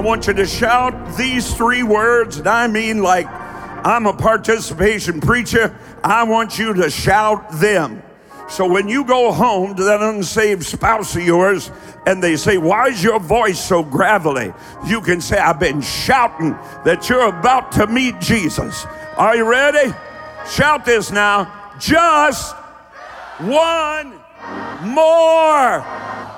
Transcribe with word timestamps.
I 0.00 0.02
want 0.02 0.28
you 0.28 0.32
to 0.32 0.46
shout 0.46 1.18
these 1.18 1.52
three 1.54 1.82
words, 1.82 2.38
and 2.38 2.48
I 2.48 2.68
mean 2.68 3.02
like 3.02 3.26
I'm 3.26 4.06
a 4.06 4.14
participation 4.14 5.20
preacher. 5.20 5.78
I 6.02 6.22
want 6.22 6.58
you 6.58 6.72
to 6.72 6.88
shout 6.88 7.60
them. 7.60 8.02
So 8.48 8.66
when 8.66 8.88
you 8.88 9.04
go 9.04 9.30
home 9.30 9.74
to 9.74 9.84
that 9.84 10.00
unsaved 10.00 10.64
spouse 10.64 11.14
of 11.16 11.22
yours 11.22 11.70
and 12.06 12.22
they 12.22 12.36
say, 12.36 12.56
Why 12.56 12.86
is 12.86 13.04
your 13.04 13.20
voice 13.20 13.62
so 13.62 13.82
gravelly? 13.82 14.54
You 14.86 15.02
can 15.02 15.20
say, 15.20 15.36
I've 15.36 15.60
been 15.60 15.82
shouting 15.82 16.52
that 16.86 17.10
you're 17.10 17.28
about 17.28 17.70
to 17.72 17.86
meet 17.86 18.18
Jesus. 18.20 18.86
Are 19.18 19.36
you 19.36 19.44
ready? 19.44 19.92
Shout 20.50 20.86
this 20.86 21.10
now. 21.10 21.74
Just 21.78 22.56
one 23.36 24.14
more. 24.82 25.84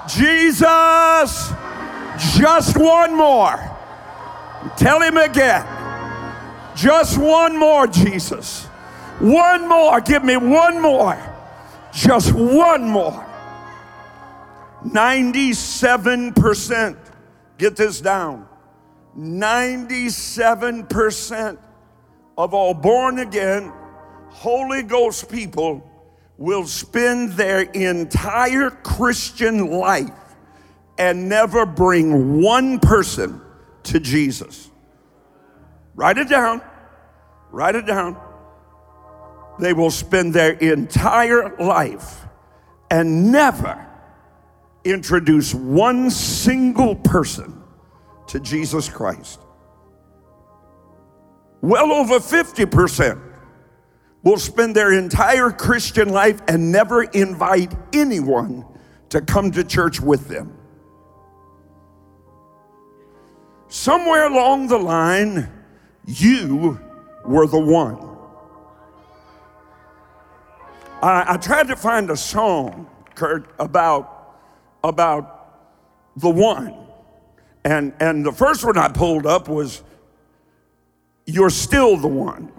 Jesus, 0.09 1.53
just 2.37 2.79
one 2.79 3.17
more. 3.17 3.59
Tell 4.77 5.01
him 5.01 5.17
again. 5.17 5.67
Just 6.77 7.19
one 7.19 7.59
more, 7.59 7.87
Jesus. 7.87 8.67
One 9.19 9.67
more. 9.69 10.01
Give 10.01 10.25
me 10.25 10.37
one 10.37 10.81
more. 10.81 11.19
Just 11.93 12.33
one 12.33 12.89
more. 12.89 13.29
97%, 14.85 16.97
get 17.57 17.77
this 17.77 18.01
down 18.01 18.49
97% 19.17 21.59
of 22.39 22.55
all 22.55 22.75
born 22.75 23.19
again, 23.19 23.73
Holy 24.31 24.83
Ghost 24.83 25.31
people 25.31 25.87
will 26.39 26.67
spend 26.67 27.33
their 27.33 27.61
entire 27.61 28.71
Christian 28.71 29.71
life 29.71 30.11
and 31.03 31.29
never 31.29 31.67
bring 31.67 32.41
one 32.41 32.79
person 32.79 33.41
to 33.83 33.99
Jesus. 33.99 34.71
Write 35.97 36.17
it 36.17 36.29
down. 36.29 36.63
Write 37.51 37.75
it 37.75 37.87
down. 37.87 38.17
They 39.59 39.73
will 39.73 39.91
spend 39.91 40.33
their 40.33 40.53
entire 40.53 41.57
life 41.57 42.21
and 42.89 43.33
never 43.33 43.85
introduce 44.85 45.53
one 45.53 46.09
single 46.09 46.95
person 46.95 47.61
to 48.29 48.39
Jesus 48.39 48.89
Christ. 48.89 49.41
Well 51.63 51.91
over 51.91 52.21
50% 52.21 53.21
will 54.23 54.39
spend 54.39 54.77
their 54.77 54.93
entire 54.93 55.51
Christian 55.51 56.11
life 56.11 56.41
and 56.47 56.71
never 56.71 57.03
invite 57.03 57.75
anyone 57.93 58.65
to 59.09 59.21
come 59.21 59.51
to 59.51 59.65
church 59.65 60.01
with 60.01 60.29
them. 60.29 60.59
Somewhere 63.73 64.27
along 64.27 64.67
the 64.67 64.77
line, 64.77 65.51
you 66.05 66.79
were 67.25 67.47
the 67.47 67.59
one. 67.59 68.19
I, 71.01 71.33
I 71.33 71.37
tried 71.39 71.69
to 71.69 71.77
find 71.77 72.11
a 72.11 72.17
song, 72.17 72.87
Kurt, 73.15 73.51
about, 73.59 74.37
about 74.85 76.13
the 76.17 76.29
one. 76.29 76.75
And, 77.65 77.95
and 77.99 78.27
the 78.27 78.31
first 78.31 78.63
one 78.63 78.77
I 78.77 78.89
pulled 78.89 79.25
up 79.25 79.49
was, 79.49 79.83
You're 81.25 81.49
Still 81.49 81.97
the 81.97 82.09
One. 82.09 82.53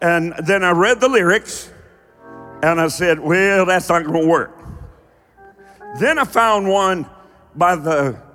And 0.00 0.32
then 0.46 0.64
I 0.64 0.70
read 0.70 1.00
the 1.00 1.08
lyrics 1.08 1.70
and 2.62 2.80
I 2.80 2.88
said, 2.88 3.20
Well, 3.20 3.66
that's 3.66 3.90
not 3.90 4.06
going 4.06 4.22
to 4.22 4.26
work. 4.26 4.58
Then 6.00 6.18
I 6.18 6.24
found 6.24 6.66
one 6.66 7.06
by 7.54 7.76
the 7.76 8.26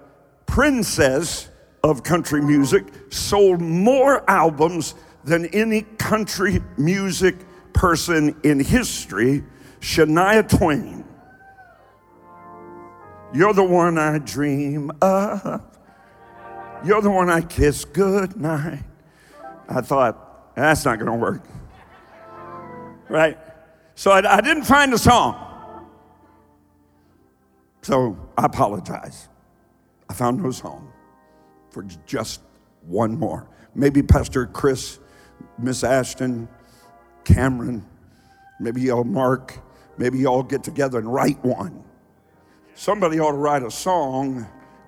princess 0.53 1.49
of 1.83 2.03
country 2.03 2.39
music, 2.39 2.85
sold 3.09 3.59
more 3.59 4.23
albums 4.29 4.93
than 5.23 5.47
any 5.47 5.81
country 5.97 6.61
music 6.77 7.35
person 7.73 8.39
in 8.43 8.59
history, 8.59 9.43
Shania 9.79 10.47
Twain. 10.47 11.03
You're 13.33 13.55
the 13.55 13.63
one 13.63 13.97
I 13.97 14.19
dream 14.19 14.91
of. 15.01 15.63
You're 16.85 17.01
the 17.01 17.09
one 17.09 17.31
I 17.31 17.41
kiss 17.41 17.83
goodnight. 17.83 18.83
I 19.67 19.81
thought, 19.81 20.53
that's 20.55 20.85
not 20.85 20.99
going 20.99 21.11
to 21.11 21.17
work. 21.17 21.43
Right? 23.09 23.39
So 23.95 24.11
I, 24.11 24.37
I 24.37 24.39
didn't 24.39 24.65
find 24.65 24.93
a 24.93 24.99
song. 24.99 25.87
So 27.81 28.19
I 28.37 28.45
apologize. 28.45 29.29
I 30.13 30.15
found 30.15 30.45
those 30.45 30.59
home 30.59 30.93
for 31.71 31.81
just 32.05 32.41
one 32.85 33.17
more. 33.17 33.47
Maybe 33.73 34.03
Pastor 34.03 34.45
Chris, 34.45 34.99
Miss 35.57 35.83
Ashton, 35.83 36.47
Cameron, 37.23 37.83
maybe 38.59 38.81
y'all 38.81 39.05
Mark, 39.05 39.59
maybe 39.97 40.19
y'all 40.19 40.43
get 40.43 40.63
together 40.63 40.99
and 40.99 41.11
write 41.11 41.43
one. 41.43 41.83
Somebody 42.75 43.19
ought 43.19 43.31
to 43.31 43.37
write 43.37 43.63
a 43.63 43.71
song 43.71 44.45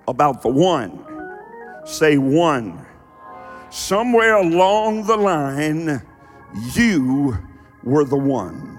about 0.07 0.43
the 0.43 0.49
one. 0.49 1.03
Say 1.85 2.19
one. 2.19 2.85
Somewhere 3.71 4.35
along 4.35 5.07
the 5.07 5.17
line, 5.17 6.03
you 6.75 7.35
were 7.83 8.05
the 8.05 8.15
one. 8.15 8.77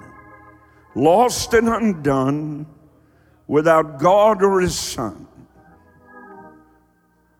Lost 0.94 1.52
and 1.54 1.68
undone, 1.68 2.66
without 3.48 3.98
God 3.98 4.44
or 4.44 4.60
His 4.60 4.78
Son. 4.78 5.26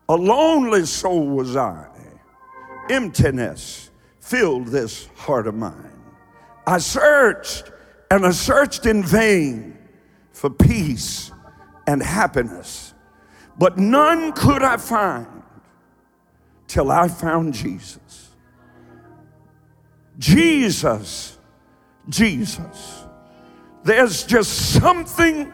A 0.09 0.15
lonely 0.15 0.85
soul 0.85 1.27
was 1.27 1.55
I. 1.55 1.87
Emptiness 2.89 3.91
filled 4.21 4.67
this 4.67 5.09
heart 5.15 5.47
of 5.47 5.55
mine. 5.55 5.91
I 6.65 6.77
searched 6.79 7.71
and 8.09 8.25
I 8.25 8.31
searched 8.31 8.85
in 8.85 9.03
vain 9.03 9.77
for 10.31 10.49
peace 10.49 11.31
and 11.87 12.01
happiness, 12.01 12.93
but 13.57 13.77
none 13.77 14.33
could 14.33 14.63
I 14.63 14.77
find 14.77 15.27
till 16.67 16.91
I 16.91 17.07
found 17.07 17.53
Jesus. 17.53 18.35
Jesus, 20.17 21.37
Jesus. 22.09 23.05
There's 23.83 24.23
just 24.23 24.73
something 24.73 25.51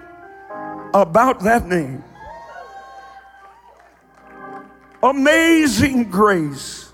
about 0.94 1.42
that 1.42 1.68
name. 1.68 2.04
Amazing 5.04 6.10
grace. 6.10 6.94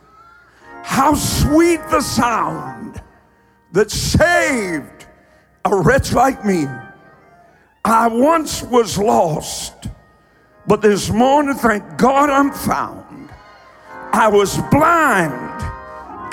How 0.84 1.14
sweet 1.14 1.80
the 1.92 2.02
sound 2.02 3.00
that 3.72 3.92
saved 3.92 5.06
a 5.64 5.76
wretch 5.76 6.14
like 6.14 6.44
me. 6.44 6.66
I 7.86 8.08
once 8.08 8.64
was 8.64 8.98
lost, 8.98 9.88
but 10.66 10.82
this 10.82 11.12
morning, 11.12 11.56
thank 11.56 11.98
God 11.98 12.30
I'm 12.30 12.52
found. 12.52 13.30
I 14.12 14.28
was 14.28 14.58
blind, 14.72 15.62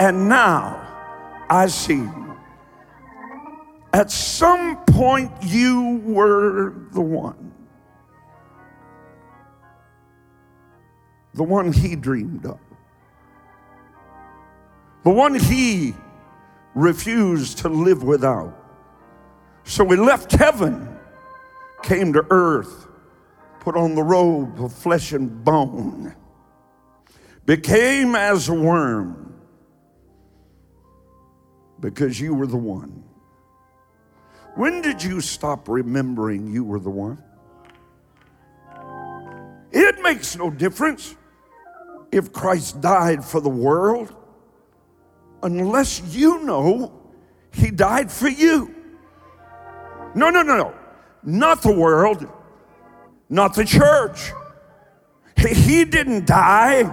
and 0.00 0.28
now 0.28 0.82
I 1.50 1.66
see. 1.66 2.08
At 3.92 4.10
some 4.10 4.78
point, 4.86 5.30
you 5.42 6.00
were 6.04 6.74
the 6.92 7.02
one. 7.02 7.45
The 11.36 11.42
one 11.42 11.70
he 11.70 11.94
dreamed 11.96 12.46
of. 12.46 12.58
The 15.04 15.10
one 15.10 15.38
he 15.38 15.94
refused 16.74 17.58
to 17.58 17.68
live 17.68 18.02
without. 18.02 18.54
So 19.64 19.86
he 19.88 19.96
left 19.96 20.32
heaven, 20.32 20.88
came 21.82 22.12
to 22.14 22.26
earth, 22.30 22.88
put 23.60 23.76
on 23.76 23.94
the 23.94 24.02
robe 24.02 24.62
of 24.62 24.72
flesh 24.72 25.12
and 25.12 25.44
bone, 25.44 26.14
became 27.44 28.14
as 28.14 28.48
a 28.48 28.54
worm 28.54 29.34
because 31.80 32.18
you 32.18 32.34
were 32.34 32.46
the 32.46 32.56
one. 32.56 33.04
When 34.54 34.80
did 34.80 35.02
you 35.02 35.20
stop 35.20 35.68
remembering 35.68 36.46
you 36.46 36.64
were 36.64 36.80
the 36.80 36.90
one? 36.90 37.22
It 39.70 40.00
makes 40.00 40.34
no 40.36 40.50
difference 40.50 41.14
if 42.16 42.32
Christ 42.32 42.80
died 42.80 43.24
for 43.24 43.40
the 43.40 43.48
world 43.48 44.14
unless 45.42 46.02
you 46.14 46.42
know 46.42 46.92
he 47.52 47.70
died 47.70 48.10
for 48.10 48.28
you. 48.28 48.74
No, 50.14 50.30
no, 50.30 50.42
no, 50.42 50.56
no. 50.56 50.74
Not 51.22 51.62
the 51.62 51.72
world, 51.72 52.26
not 53.28 53.54
the 53.54 53.64
church. 53.64 54.32
He 55.36 55.84
didn't 55.84 56.26
die 56.26 56.92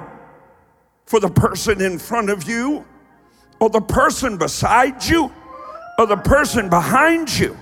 for 1.06 1.20
the 1.20 1.30
person 1.30 1.82
in 1.82 1.98
front 2.00 2.30
of 2.30 2.48
you 2.48 2.86
or 3.60 3.70
the 3.70 3.82
person 3.82 4.38
beside 4.38 5.04
you 5.06 5.32
or 5.98 6.06
the 6.06 6.18
person 6.18 6.70
behind 6.70 7.38
you. 7.38 7.58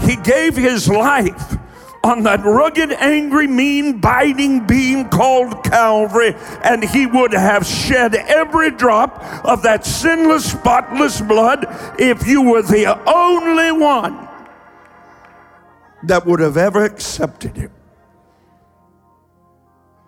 He 0.00 0.16
gave 0.16 0.56
his 0.56 0.88
life 0.88 1.56
on 2.04 2.24
that 2.24 2.44
rugged, 2.44 2.92
angry, 2.92 3.46
mean, 3.46 4.00
biting 4.00 4.66
beam 4.66 5.08
called 5.08 5.62
Calvary, 5.64 6.34
and 6.64 6.82
he 6.82 7.06
would 7.06 7.32
have 7.32 7.64
shed 7.64 8.14
every 8.14 8.70
drop 8.72 9.22
of 9.44 9.62
that 9.62 9.86
sinless, 9.86 10.50
spotless 10.50 11.20
blood 11.20 11.66
if 11.98 12.26
you 12.26 12.42
were 12.42 12.62
the 12.62 12.86
only 13.08 13.70
one 13.70 14.28
that 16.04 16.26
would 16.26 16.40
have 16.40 16.56
ever 16.56 16.84
accepted 16.84 17.56
him. 17.56 17.70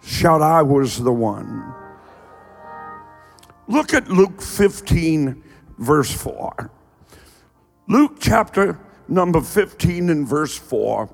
Shout, 0.02 0.42
I 0.42 0.62
was 0.62 1.02
the 1.02 1.12
one. 1.12 1.72
Look 3.68 3.94
at 3.94 4.08
Luke 4.08 4.42
15, 4.42 5.42
verse 5.78 6.12
4. 6.12 6.70
Luke 7.88 8.16
chapter 8.20 8.78
number 9.08 9.40
15 9.40 10.10
and 10.10 10.26
verse 10.26 10.58
4. 10.58 11.08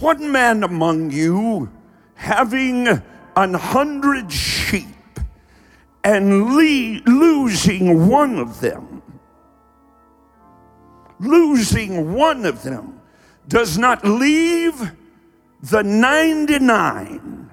What 0.00 0.18
man 0.18 0.64
among 0.64 1.10
you 1.10 1.70
having 2.14 2.88
an 3.36 3.54
hundred 3.54 4.32
sheep 4.32 4.86
and 6.02 6.54
le- 6.54 7.02
losing 7.04 8.08
one 8.08 8.38
of 8.38 8.60
them, 8.60 9.02
losing 11.20 12.14
one 12.14 12.46
of 12.46 12.62
them, 12.62 13.00
does 13.46 13.76
not 13.76 14.04
leave 14.04 14.92
the 15.62 15.82
99, 15.82 17.50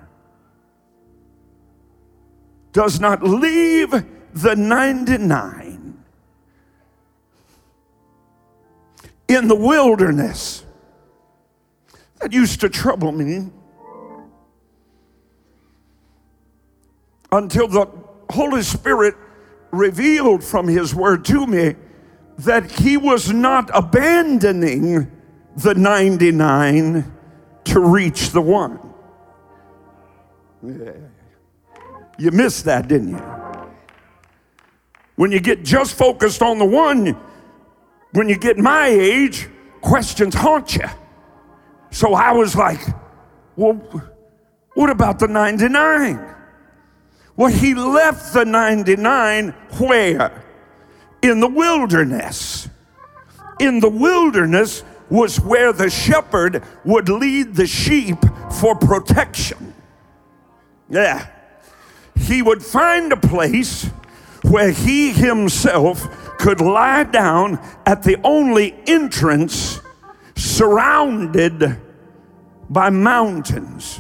does 2.72 3.00
not 3.00 3.22
leave 3.24 3.92
the 4.34 4.56
99 4.56 6.04
in 9.28 9.48
the 9.50 9.56
wilderness. 9.56 10.64
That 12.20 12.34
used 12.34 12.62
to 12.62 12.70
trouble 12.70 13.12
me 13.12 13.52
until 17.32 17.68
the 17.68 17.88
Holy 18.30 18.62
Spirit 18.62 19.16
revealed 19.72 20.44
from 20.44 20.68
His 20.68 20.96
Word 20.96 21.26
to 21.26 21.46
me 21.46 21.76
that 22.40 22.72
He 22.72 22.98
was 22.98 23.32
not 23.32 23.70
abandoning 23.74 25.12
the 25.56 25.76
99 25.76 27.14
to 27.66 27.80
reach 27.80 28.32
the 28.32 28.42
one. 28.42 28.80
You 32.18 32.32
missed 32.32 32.66
that, 32.66 32.88
didn't 32.88 33.10
you? 33.10 33.24
When 35.16 35.32
you 35.32 35.40
get 35.40 35.64
just 35.64 35.96
focused 35.96 36.42
on 36.42 36.60
the 36.60 36.66
one, 36.66 37.18
when 38.14 38.30
you 38.30 38.38
get 38.38 38.58
my 38.58 38.88
age, 38.88 39.50
questions 39.82 40.34
haunt 40.36 40.76
you. 40.76 40.88
So 41.92 42.14
I 42.14 42.32
was 42.34 42.56
like, 42.56 42.82
well, 43.56 43.74
what 44.74 44.90
about 44.90 45.20
the 45.20 45.28
99? 45.28 46.36
Well, 47.36 47.52
he 47.52 47.74
left 47.74 48.34
the 48.34 48.46
99 48.46 49.50
where? 49.80 50.44
In 51.22 51.40
the 51.40 51.48
wilderness. 51.48 52.70
In 53.60 53.80
the 53.80 53.90
wilderness 53.90 54.84
was 55.10 55.40
where 55.40 55.72
the 55.72 55.90
shepherd 55.90 56.64
would 56.84 57.10
lead 57.10 57.56
the 57.56 57.68
sheep 57.68 58.18
for 58.60 58.76
protection. 58.76 59.74
Yeah. 60.90 61.28
He 62.16 62.42
would 62.42 62.64
find 62.64 63.12
a 63.12 63.18
place 63.18 63.86
where 64.44 64.72
he 64.72 65.12
himself 65.12 66.08
could 66.38 66.62
lie 66.62 67.04
down 67.04 67.60
at 67.86 68.04
the 68.04 68.18
only 68.24 68.76
entrance 68.88 69.82
surrounded 70.38 71.82
by 72.70 72.90
mountains 72.90 73.98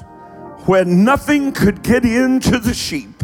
where 0.65 0.85
nothing 0.85 1.51
could 1.51 1.81
get 1.81 2.05
into 2.05 2.59
the 2.59 2.73
sheep. 2.73 3.23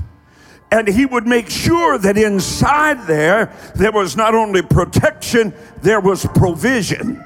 And 0.71 0.87
he 0.87 1.05
would 1.05 1.27
make 1.27 1.49
sure 1.49 1.99
that 1.99 2.17
inside 2.17 3.05
there, 3.05 3.53
there 3.75 3.91
was 3.91 4.17
not 4.17 4.33
only 4.33 4.63
protection, 4.63 5.53
there 5.81 5.99
was 5.99 6.25
provision. 6.33 7.23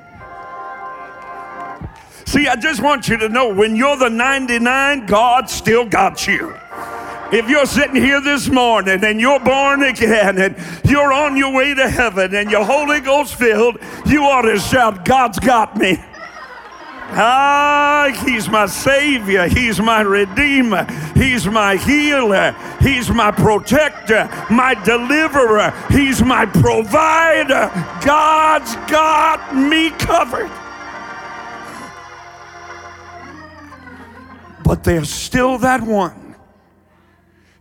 See, 2.25 2.45
I 2.47 2.57
just 2.57 2.83
want 2.83 3.07
you 3.07 3.17
to 3.17 3.29
know 3.29 3.53
when 3.53 3.77
you're 3.77 3.95
the 3.95 4.09
99, 4.09 5.05
God 5.05 5.49
still 5.49 5.85
got 5.85 6.27
you. 6.27 6.53
If 7.31 7.50
you're 7.50 7.65
sitting 7.65 7.95
here 7.95 8.21
this 8.21 8.47
morning 8.47 9.03
and 9.03 9.19
you're 9.19 9.41
born 9.41 9.83
again 9.83 10.38
and 10.38 10.56
you're 10.85 11.12
on 11.12 11.35
your 11.35 11.51
way 11.51 11.74
to 11.74 11.89
heaven 11.89 12.33
and 12.33 12.50
you're 12.50 12.63
Holy 12.63 13.01
Ghost 13.01 13.35
filled, 13.35 13.77
you 14.06 14.24
ought 14.24 14.44
to 14.44 14.57
shout, 14.57 15.03
God's 15.03 15.38
got 15.38 15.75
me. 15.75 15.97
Ah, 17.09 18.13
he's 18.25 18.47
my 18.47 18.65
savior. 18.65 19.47
He's 19.47 19.79
my 19.79 20.01
redeemer. 20.01 20.85
He's 21.15 21.45
my 21.45 21.75
healer. 21.75 22.56
He's 22.79 23.09
my 23.09 23.31
protector, 23.31 24.30
my 24.50 24.73
deliverer. 24.85 25.73
He's 25.89 26.21
my 26.21 26.45
provider. 26.45 27.69
God's 28.06 28.75
got 28.89 29.53
me 29.53 29.89
covered. 29.91 30.51
But 34.63 34.85
there's 34.85 35.09
still 35.09 35.57
that 35.59 35.81
one 35.81 36.26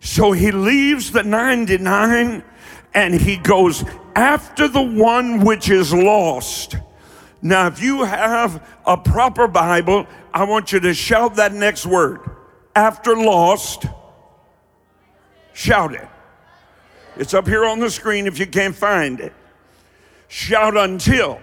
so 0.07 0.31
he 0.31 0.53
leaves 0.53 1.11
the 1.11 1.25
99 1.25 2.45
and 2.95 3.15
he 3.15 3.37
goes 3.37 3.85
after 4.15 4.69
the 4.69 4.81
one 4.81 5.41
which 5.41 5.69
is 5.69 5.93
lost. 5.93 6.77
Now, 7.43 7.67
if 7.67 7.83
you 7.83 8.05
have 8.05 8.65
a 8.87 8.97
proper 8.97 9.49
Bible, 9.49 10.07
I 10.33 10.45
want 10.45 10.71
you 10.71 10.79
to 10.79 10.95
shout 10.95 11.35
that 11.35 11.53
next 11.53 11.87
word. 11.87 12.21
After 12.77 13.17
lost, 13.17 13.87
shout 15.53 15.93
it. 15.93 16.09
It's 17.17 17.35
up 17.35 17.49
here 17.49 17.65
on 17.65 17.81
the 17.81 17.91
screen 17.91 18.29
if 18.29 18.39
you 18.39 18.47
can't 18.47 18.77
find 18.77 19.19
it. 19.19 19.33
Shout 20.29 20.77
until. 20.77 21.41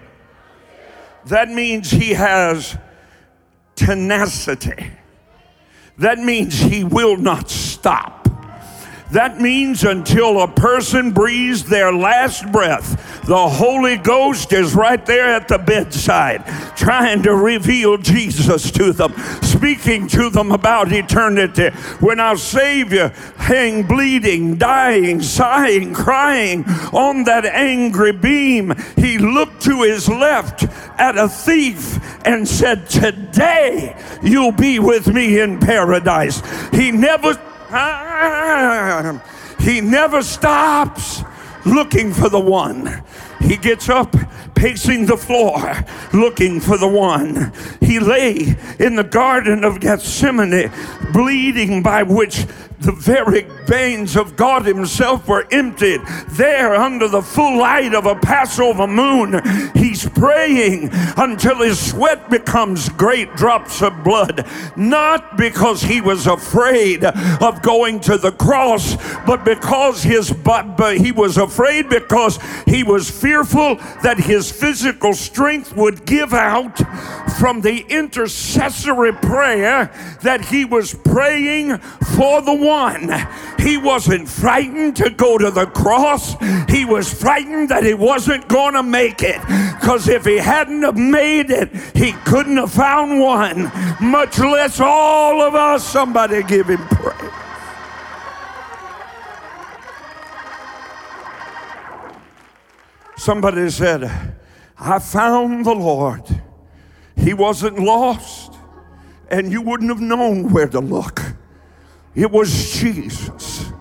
That 1.25 1.50
means 1.50 1.92
he 1.92 2.12
has 2.12 2.77
tenacity. 3.75 4.92
That 5.98 6.18
means 6.19 6.57
he 6.57 6.86
will 6.86 7.18
not 7.18 7.50
stop. 7.50 8.23
That 9.13 9.39
means 9.39 9.83
until 9.83 10.42
a 10.42 10.48
person 10.48 11.12
breathes 11.12 11.65
their 11.65 11.94
last 11.94 12.51
breath, 12.51 13.21
the 13.27 13.48
Holy 13.48 13.95
Ghost 13.95 14.52
is 14.52 14.73
right 14.73 15.06
there 15.06 15.28
at 15.28 15.47
the 15.47 15.59
bedside, 15.59 16.44
trying 16.76 17.21
to 17.21 17.35
reveal 17.35 17.97
Jesus 17.97 18.71
to 18.71 18.92
them, 18.92 19.14
speaking 19.44 20.07
to 20.07 20.31
them 20.31 20.52
about 20.52 20.92
eternity. 20.92 21.69
When 21.99 22.19
our 22.19 22.38
Savior 22.38 23.09
hang 23.38 23.83
bleeding, 23.83 24.57
dying, 24.57 25.21
sighing, 25.21 25.94
crying 25.94 26.66
on 26.92 27.26
that 27.26 27.45
angry 27.45 28.14
beam, 28.14 28.73
he 28.95 29.19
looked 29.19 29.61
to 29.66 29.83
his 29.83 30.09
left 30.09 30.64
at 30.99 31.19
a 31.19 31.30
thief 31.30 31.99
and 32.26 32.47
said, 32.47 32.90
Today 32.90 33.95
you'll 34.23 34.52
be 34.52 34.80
with 34.80 35.06
me 35.06 35.40
in 35.40 35.59
paradise. 35.59 36.42
He 36.71 36.92
never 36.92 37.40
he 39.59 39.81
never 39.81 40.21
stops 40.21 41.23
looking 41.65 42.13
for 42.13 42.30
the 42.30 42.39
one. 42.39 43.03
He 43.42 43.57
gets 43.57 43.89
up, 43.89 44.15
pacing 44.56 45.06
the 45.06 45.18
floor, 45.18 45.59
looking 46.13 46.61
for 46.61 46.77
the 46.77 46.87
one. 46.87 47.51
He 47.81 47.99
lay 47.99 48.56
in 48.80 48.95
the 48.95 49.03
Garden 49.03 49.63
of 49.63 49.80
Gethsemane, 49.80 50.71
bleeding 51.11 51.83
by 51.83 52.03
which 52.03 52.45
the 52.83 52.92
very 52.92 53.42
veins 53.66 54.16
of 54.16 54.35
God 54.35 54.66
Himself 54.66 55.28
were 55.28 55.47
emptied. 55.52 56.02
There, 56.30 56.75
under 56.75 57.07
the 57.07 57.21
full 57.21 57.57
light 57.57 57.94
of 57.94 58.06
a 58.06 58.16
Passover 58.16 58.87
moon, 58.87 59.42
He's 59.73 60.07
praying 60.09 60.90
until 61.18 61.57
his 61.57 61.92
sweat 61.92 62.30
becomes 62.30 62.90
great 62.90 63.33
drops 63.35 63.81
of 63.81 64.04
blood. 64.04 64.47
Not 64.75 65.37
because 65.37 65.81
he 65.81 66.02
was 66.02 66.28
afraid 66.28 67.04
of 67.04 67.61
going 67.61 67.99
to 68.02 68.18
the 68.18 68.31
cross, 68.31 68.95
but 69.25 69.44
because 69.44 70.04
his 70.04 70.31
but 70.31 70.97
he 70.97 71.11
was 71.11 71.37
afraid 71.37 71.90
because 71.90 72.40
he 72.66 72.83
was 72.83 73.09
fearful 73.09 73.75
that 74.04 74.18
his 74.18 74.52
physical 74.52 75.13
strength 75.13 75.75
would 75.75 76.06
give 76.06 76.33
out 76.33 76.78
from 77.37 77.61
the 77.61 77.85
intercessory 77.90 79.13
prayer 79.13 79.92
that 80.21 80.45
he 80.45 80.66
was 80.66 80.94
praying 80.94 81.78
for 82.16 82.42
the 82.42 82.54
one. 82.54 82.72
He 83.59 83.77
wasn't 83.77 84.27
frightened 84.27 84.95
to 84.97 85.09
go 85.09 85.37
to 85.37 85.51
the 85.51 85.65
cross, 85.68 86.35
he 86.69 86.85
was 86.85 87.13
frightened 87.13 87.69
that 87.69 87.83
he 87.83 87.94
wasn't 87.94 88.47
going 88.47 88.73
to 88.73 88.83
make 88.83 89.21
it. 89.21 89.39
Because 89.80 90.07
if 90.07 90.25
he 90.25 90.37
hadn't 90.37 90.81
have 90.81 90.97
made 90.97 91.49
it, 91.49 91.73
he 91.95 92.13
couldn't 92.25 92.57
have 92.57 92.71
found 92.71 93.19
one, 93.19 93.71
much 94.01 94.39
less 94.39 94.80
all 94.80 95.42
of 95.42 95.56
us. 95.56 95.87
Somebody 95.87 96.44
give 96.44 96.68
him 96.68 96.85
praise. 96.87 97.31
Somebody 103.18 103.69
said, 103.69 104.03
I 104.77 104.99
found 104.99 105.65
the 105.65 105.73
Lord. 105.73 106.23
He 107.15 107.33
wasn't 107.33 107.80
lost, 107.80 108.53
and 109.30 109.49
you 109.49 109.61
wouldn't 109.61 109.89
have 109.89 110.01
known 110.01 110.51
where 110.51 110.68
to 110.68 110.81
look. 110.81 111.21
It 112.16 112.30
was 112.32 112.74
Jesus 112.80 113.72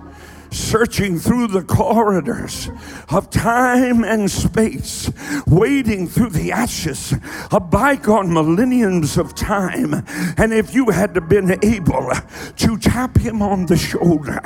searching 0.51 1.19
through 1.19 1.49
the 1.49 1.63
corridors 1.63 2.71
of 3.11 3.31
time 3.31 4.05
and 4.05 4.31
space, 4.31 5.11
wading 5.47 6.07
through 6.07 6.31
the 6.31 6.53
ashes 6.53 7.15
of 7.51 7.71
bygone 7.71 8.33
millenniums 8.33 9.19
of 9.19 9.35
time. 9.35 9.95
And 10.37 10.53
if 10.53 10.75
you 10.75 10.91
had 10.91 11.29
been 11.29 11.59
able 11.63 12.11
to 12.57 12.79
tap 12.79 13.19
him 13.19 13.43
on 13.43 13.67
the 13.67 13.77
shoulder 13.77 14.41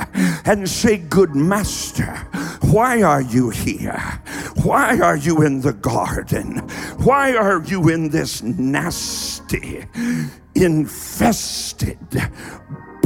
and 0.45 0.69
say, 0.69 0.97
Good 0.97 1.35
Master, 1.35 2.13
why 2.61 3.01
are 3.03 3.21
you 3.21 3.49
here? 3.49 4.21
Why 4.63 4.99
are 4.99 5.17
you 5.17 5.43
in 5.43 5.61
the 5.61 5.73
garden? 5.73 6.59
Why 6.99 7.35
are 7.35 7.63
you 7.63 7.89
in 7.89 8.09
this 8.09 8.43
nasty, 8.43 9.85
infested 10.55 11.97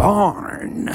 barn? 0.01 0.89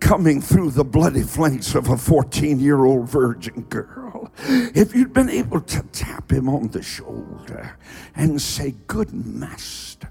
coming 0.00 0.40
through 0.40 0.70
the 0.70 0.82
bloody 0.82 1.22
flanks 1.22 1.74
of 1.74 1.88
a 1.90 1.96
14 1.96 2.58
year 2.58 2.84
old 2.84 3.06
virgin 3.06 3.62
girl, 3.64 4.32
if 4.74 4.94
you'd 4.94 5.12
been 5.12 5.28
able 5.28 5.60
to 5.60 5.82
tap 5.92 6.32
him 6.32 6.48
on 6.48 6.68
the 6.68 6.82
shoulder 6.82 7.78
and 8.16 8.40
say, 8.40 8.74
Good 8.86 9.12
master, 9.12 10.10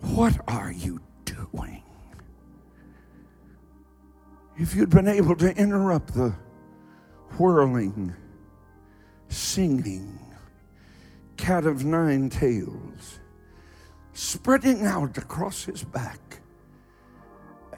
what 0.00 0.36
are 0.48 0.72
you 0.72 1.00
doing? 1.24 1.84
If 4.58 4.74
you'd 4.74 4.90
been 4.90 5.08
able 5.08 5.36
to 5.36 5.56
interrupt 5.56 6.14
the 6.14 6.34
whirling, 7.38 8.12
singing 9.28 10.18
cat 11.36 11.64
of 11.64 11.84
nine 11.84 12.28
tails, 12.28 13.20
spreading 14.14 14.84
out 14.84 15.16
across 15.16 15.64
his 15.64 15.84
back 15.84 16.23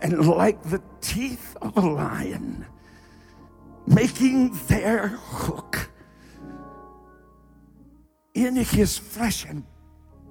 and 0.01 0.27
like 0.27 0.63
the 0.63 0.83
teeth 1.01 1.57
of 1.63 1.77
a 1.77 1.81
lion, 1.81 2.67
making 3.87 4.53
their 4.69 5.09
hook 5.09 5.91
in 8.35 8.57
his 8.57 8.99
flesh 8.99 9.45
and 9.45 9.65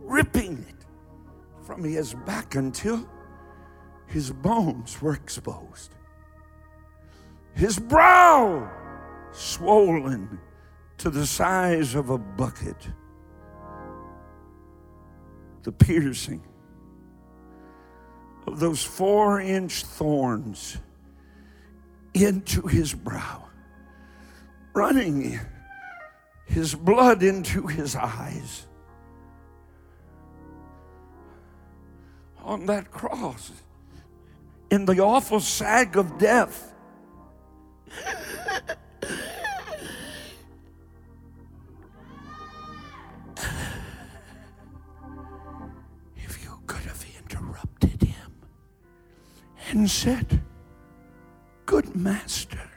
ripping 0.01 0.65
it 0.69 0.85
from 1.65 1.83
his 1.83 2.13
back 2.25 2.55
until 2.55 3.09
his 4.07 4.31
bones 4.31 5.01
were 5.01 5.13
exposed. 5.13 5.95
His 7.53 7.79
brow 7.79 8.69
swollen 9.31 10.39
to 10.97 11.09
the 11.09 11.25
size 11.25 11.95
of 11.95 12.09
a 12.09 12.17
bucket. 12.17 12.87
The 15.63 15.71
piercing 15.71 16.43
of 18.47 18.59
those 18.59 18.83
four 18.83 19.39
inch 19.39 19.83
thorns 19.83 20.77
into 22.13 22.61
his 22.67 22.93
brow, 22.93 23.43
running 24.73 25.39
his 26.45 26.75
blood 26.75 27.23
into 27.23 27.67
his 27.67 27.95
eyes. 27.95 28.67
On 32.43 32.65
that 32.67 32.91
cross, 32.91 33.51
in 34.69 34.85
the 34.85 34.99
awful 34.99 35.39
sag 35.39 35.97
of 35.97 36.17
death. 36.17 36.73
And 49.69 49.89
said, 49.89 50.41
Good 51.65 51.95
master, 51.95 52.69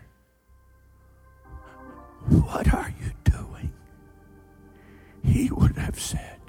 what 2.29 2.73
are 2.73 2.93
you 3.01 3.11
doing? 3.25 3.73
He 5.25 5.51
would 5.51 5.77
have 5.77 6.01
said, 6.01 6.41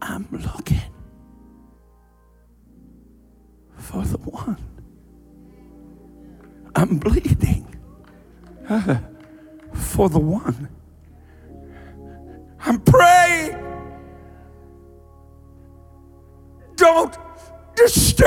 I'm 0.00 0.26
looking 0.30 0.80
for 3.76 4.02
the 4.04 4.18
one. 4.18 4.56
I'm 6.74 6.98
bleeding 6.98 7.74
for 9.74 10.08
the 10.08 10.18
one. 10.18 10.68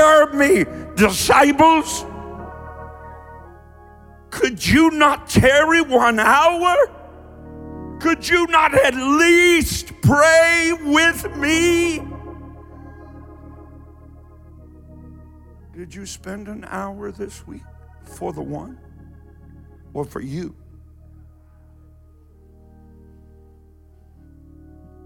Disturb 0.00 0.34
me, 0.34 0.64
disciples? 0.96 2.06
Could 4.30 4.64
you 4.64 4.90
not 4.90 5.28
tarry 5.28 5.82
one 5.82 6.18
hour? 6.18 6.74
Could 8.00 8.26
you 8.26 8.46
not 8.46 8.74
at 8.74 8.94
least 8.94 9.92
pray 10.00 10.72
with 10.84 11.36
me? 11.36 12.00
Did 15.74 15.94
you 15.94 16.06
spend 16.06 16.48
an 16.48 16.64
hour 16.68 17.12
this 17.12 17.46
week 17.46 17.62
for 18.04 18.32
the 18.32 18.42
one 18.42 18.78
or 19.92 20.04
for 20.04 20.20
you? 20.20 20.54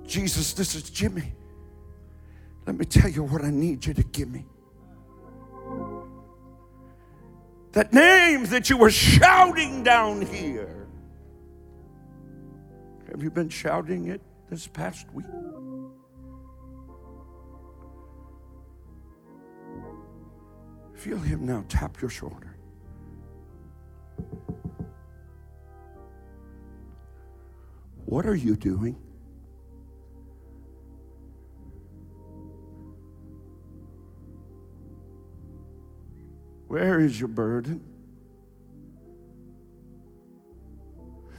Jesus, 0.06 0.52
this 0.52 0.74
is 0.74 0.88
Jimmy. 0.90 1.32
Let 2.66 2.76
me 2.76 2.84
tell 2.84 3.10
you 3.10 3.24
what 3.24 3.42
I 3.42 3.50
need 3.50 3.84
you 3.86 3.94
to 3.94 4.02
give 4.04 4.28
me. 4.28 4.44
That 7.74 7.92
name 7.92 8.46
that 8.46 8.70
you 8.70 8.76
were 8.76 8.90
shouting 8.90 9.82
down 9.82 10.22
here. 10.22 10.86
Have 13.10 13.20
you 13.20 13.30
been 13.30 13.48
shouting 13.48 14.08
it 14.08 14.20
this 14.48 14.68
past 14.68 15.12
week? 15.12 15.26
Feel 20.94 21.18
him 21.18 21.44
now. 21.44 21.64
Tap 21.68 22.00
your 22.00 22.10
shoulder. 22.10 22.56
What 28.04 28.24
are 28.24 28.36
you 28.36 28.54
doing? 28.54 28.96
Where 36.74 36.98
is 36.98 37.20
your 37.20 37.28
burden? 37.28 37.80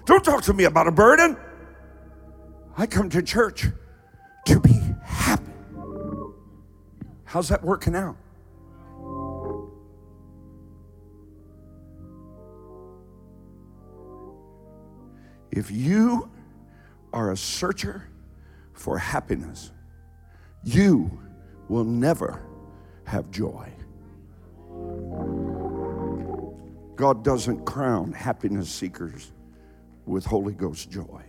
Don't 0.05 0.23
talk 0.23 0.43
to 0.43 0.53
me 0.53 0.63
about 0.63 0.87
a 0.87 0.93
burden. 0.93 1.35
I 2.77 2.85
come 2.85 3.09
to 3.09 3.21
church 3.21 3.67
to 4.45 4.59
be 4.61 4.79
happy. 5.03 5.51
How's 7.25 7.49
that 7.49 7.65
working 7.65 7.97
out? 7.97 8.15
If 15.51 15.69
you 15.69 16.31
are 17.11 17.33
a 17.33 17.37
searcher 17.37 18.07
for 18.71 18.97
happiness, 18.97 19.73
you 20.63 21.19
will 21.67 21.83
never 21.83 22.41
have 23.03 23.29
joy. 23.31 23.74
God 26.95 27.23
doesn't 27.23 27.65
crown 27.65 28.13
happiness 28.13 28.69
seekers 28.69 29.31
with 30.05 30.25
Holy 30.25 30.53
Ghost 30.53 30.89
joy. 30.89 31.23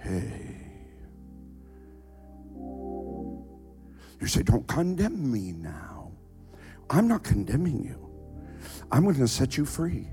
Hey. 0.00 0.56
You 4.20 4.26
say, 4.26 4.42
don't 4.42 4.66
condemn 4.66 5.30
me 5.30 5.52
now. 5.52 6.10
I'm 6.90 7.06
not 7.06 7.22
condemning 7.22 7.84
you. 7.84 8.10
I'm 8.90 9.04
going 9.04 9.16
to 9.16 9.28
set 9.28 9.56
you 9.56 9.64
free. 9.64 10.08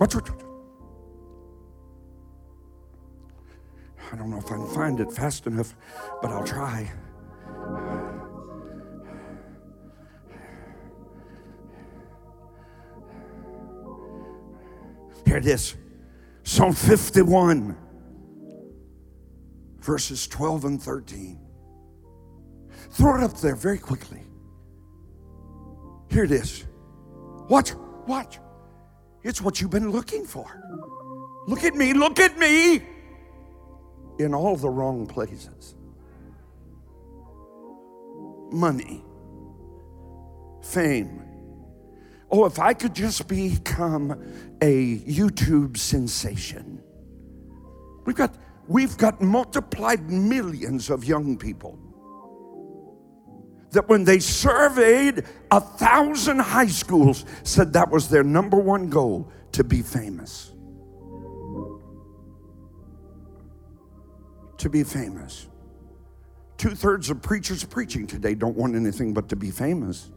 Watch, 0.00 0.14
watch, 0.14 0.30
watch. 0.30 0.40
I 4.12 4.16
don't 4.16 4.30
know 4.30 4.38
if 4.38 4.46
I 4.46 4.56
can 4.56 4.66
find 4.74 5.00
it 5.00 5.12
fast 5.12 5.46
enough, 5.46 5.74
but 6.20 6.30
I'll 6.30 6.44
try. 6.44 6.90
Here 15.32 15.38
it 15.38 15.46
is 15.46 15.76
Psalm 16.42 16.74
51, 16.74 17.74
verses 19.78 20.26
12 20.26 20.64
and 20.66 20.82
13. 20.82 21.40
Throw 22.90 23.16
it 23.16 23.22
up 23.22 23.38
there 23.38 23.56
very 23.56 23.78
quickly. 23.78 24.20
Here 26.10 26.24
it 26.24 26.32
is. 26.32 26.66
Watch, 27.48 27.72
watch. 28.06 28.40
It's 29.22 29.40
what 29.40 29.58
you've 29.58 29.70
been 29.70 29.90
looking 29.90 30.26
for. 30.26 30.44
Look 31.46 31.64
at 31.64 31.74
me, 31.76 31.94
look 31.94 32.20
at 32.20 32.36
me. 32.36 32.82
In 34.18 34.34
all 34.34 34.56
the 34.56 34.68
wrong 34.68 35.06
places. 35.06 35.76
money, 38.52 39.02
fame. 40.62 41.31
Oh, 42.34 42.46
if 42.46 42.58
I 42.58 42.72
could 42.72 42.94
just 42.94 43.28
become 43.28 44.10
a 44.62 44.98
YouTube 45.00 45.76
sensation. 45.76 46.82
We've 48.06 48.16
got, 48.16 48.34
we've 48.66 48.96
got 48.96 49.20
multiplied 49.20 50.10
millions 50.10 50.88
of 50.88 51.04
young 51.04 51.36
people 51.36 51.78
that 53.72 53.86
when 53.88 54.04
they 54.04 54.18
surveyed 54.18 55.24
a 55.50 55.60
thousand 55.60 56.38
high 56.38 56.66
schools 56.66 57.26
said 57.42 57.74
that 57.74 57.90
was 57.90 58.08
their 58.08 58.24
number 58.24 58.56
one 58.56 58.88
goal 58.88 59.30
to 59.52 59.62
be 59.62 59.82
famous. 59.82 60.52
To 64.58 64.70
be 64.70 64.84
famous. 64.84 65.48
Two-thirds 66.56 67.10
of 67.10 67.20
preachers 67.20 67.64
preaching 67.64 68.06
today 68.06 68.34
don't 68.34 68.56
want 68.56 68.74
anything 68.74 69.12
but 69.12 69.28
to 69.30 69.36
be 69.36 69.50
famous 69.50 70.10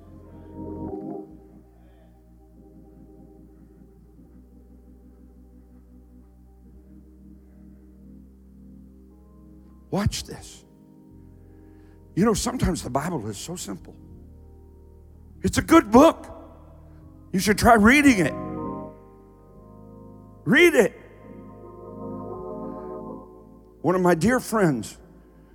watch 9.96 10.24
this 10.26 10.66
you 12.16 12.24
know, 12.24 12.34
sometimes 12.34 12.82
the 12.82 12.90
Bible 12.90 13.28
is 13.28 13.38
so 13.38 13.56
simple. 13.58 13.94
It's 15.42 15.58
a 15.58 15.62
good 15.62 15.92
book. 15.92 16.32
You 17.34 17.40
should 17.40 17.58
try 17.58 17.74
reading 17.76 18.20
it. 18.26 18.34
Read 20.46 20.74
it. 20.74 20.94
One 23.82 23.96
of 23.96 24.02
my 24.02 24.16
dear 24.16 24.40
friends, 24.40 24.98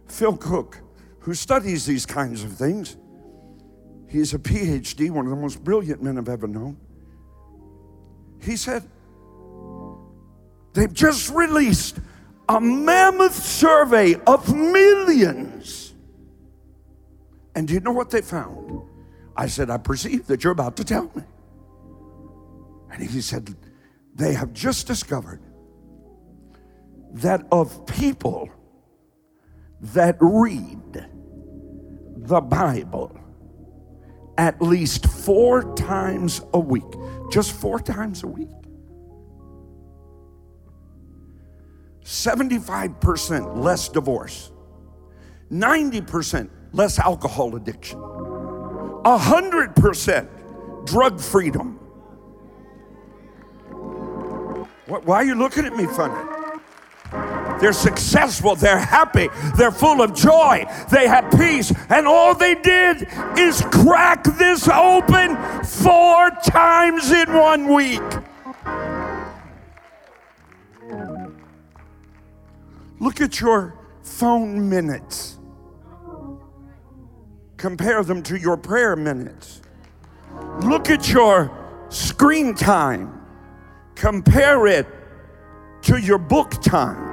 Phil 0.06 0.36
Cooke, 0.36 0.78
who 1.20 1.34
studies 1.34 1.86
these 1.86 2.04
kinds 2.04 2.44
of 2.44 2.52
things, 2.52 2.96
he's 4.06 4.34
a 4.34 4.38
PhD, 4.38 5.10
one 5.10 5.24
of 5.24 5.30
the 5.30 5.36
most 5.36 5.64
brilliant 5.64 6.02
men 6.02 6.18
I've 6.18 6.28
ever 6.28 6.46
known. 6.46 6.76
He 8.42 8.56
said, 8.56 8.84
They've 10.74 10.92
just 10.92 11.30
released 11.30 11.98
a 12.50 12.60
mammoth 12.60 13.34
survey 13.34 14.16
of 14.26 14.54
millions 14.54 15.90
and 17.54 17.66
do 17.68 17.74
you 17.74 17.80
know 17.80 17.92
what 17.92 18.10
they 18.10 18.22
found? 18.22 18.82
I 19.36 19.46
said, 19.46 19.70
I 19.70 19.76
perceive 19.78 20.26
that 20.28 20.44
you're 20.44 20.52
about 20.52 20.76
to 20.76 20.84
tell 20.84 21.10
me. 21.14 21.22
And 22.90 23.02
he 23.02 23.20
said, 23.20 23.54
They 24.14 24.34
have 24.34 24.52
just 24.52 24.86
discovered 24.86 25.40
that 27.12 27.46
of 27.50 27.86
people 27.86 28.48
that 29.80 30.16
read 30.20 31.06
the 32.16 32.40
Bible 32.40 33.18
at 34.38 34.60
least 34.62 35.06
four 35.06 35.74
times 35.74 36.40
a 36.54 36.60
week, 36.60 36.84
just 37.30 37.52
four 37.52 37.80
times 37.80 38.22
a 38.22 38.26
week, 38.26 38.48
75% 42.10 43.56
less 43.56 43.88
divorce, 43.88 44.50
90% 45.52 46.50
less 46.72 46.98
alcohol 46.98 47.54
addiction, 47.54 48.00
100% 48.00 50.86
drug 50.86 51.20
freedom. 51.20 51.76
Why 54.86 55.18
are 55.18 55.24
you 55.24 55.36
looking 55.36 55.64
at 55.64 55.76
me 55.76 55.86
funny? 55.86 56.20
They're 57.60 57.72
successful, 57.72 58.56
they're 58.56 58.76
happy, 58.76 59.28
they're 59.56 59.70
full 59.70 60.02
of 60.02 60.12
joy, 60.12 60.66
they 60.90 61.06
have 61.06 61.30
peace, 61.38 61.72
and 61.90 62.08
all 62.08 62.34
they 62.34 62.56
did 62.56 63.06
is 63.38 63.62
crack 63.70 64.24
this 64.36 64.66
open 64.66 65.36
four 65.62 66.30
times 66.42 67.12
in 67.12 67.32
one 67.32 67.72
week. 67.72 68.02
Look 73.00 73.22
at 73.22 73.40
your 73.40 73.74
phone 74.02 74.68
minutes. 74.68 75.38
Compare 77.56 78.04
them 78.04 78.22
to 78.24 78.38
your 78.38 78.58
prayer 78.58 78.94
minutes. 78.94 79.62
Look 80.62 80.90
at 80.90 81.08
your 81.08 81.50
screen 81.88 82.54
time. 82.54 83.20
Compare 83.94 84.66
it 84.66 84.86
to 85.82 85.96
your 85.96 86.18
book 86.18 86.62
time. 86.62 87.08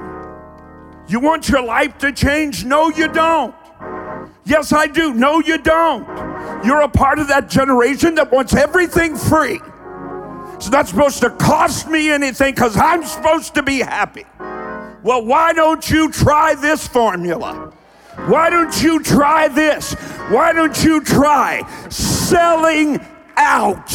You 1.08 1.20
want 1.20 1.48
your 1.48 1.62
life 1.62 1.96
to 1.98 2.12
change? 2.12 2.66
No, 2.66 2.90
you 2.90 3.08
don't. 3.08 3.54
Yes, 4.44 4.72
I 4.72 4.86
do. 4.86 5.14
No, 5.14 5.40
you 5.40 5.56
don't. 5.56 6.06
You're 6.64 6.82
a 6.82 6.88
part 6.88 7.18
of 7.18 7.28
that 7.28 7.48
generation 7.48 8.14
that 8.16 8.30
wants 8.30 8.54
everything 8.54 9.16
free. 9.16 9.60
It's 10.54 10.68
not 10.70 10.86
supposed 10.86 11.20
to 11.20 11.30
cost 11.30 11.88
me 11.88 12.10
anything 12.10 12.54
because 12.54 12.76
I'm 12.76 13.04
supposed 13.04 13.54
to 13.54 13.62
be 13.62 13.78
happy. 13.78 14.24
Well, 15.02 15.24
why 15.24 15.52
don't 15.52 15.88
you 15.88 16.10
try 16.10 16.54
this 16.54 16.86
formula? 16.86 17.72
Why 18.26 18.50
don't 18.50 18.82
you 18.82 19.00
try 19.00 19.48
this? 19.48 19.94
Why 20.28 20.52
don't 20.52 20.82
you 20.82 21.00
try 21.02 21.62
selling 21.88 22.98
out? 23.36 23.94